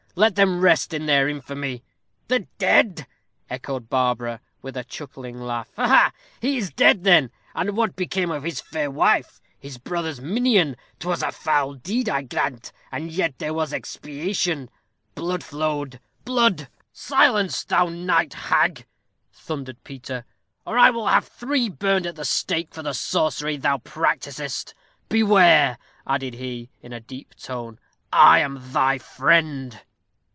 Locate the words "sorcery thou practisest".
22.93-24.73